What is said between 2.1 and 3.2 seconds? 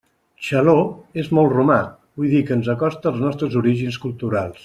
vull dir que ens acosta